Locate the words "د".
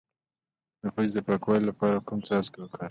0.81-0.83, 1.15-1.19